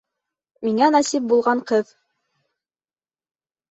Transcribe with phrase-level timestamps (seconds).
[0.67, 1.95] Миңә насип булған ҡыҙ!..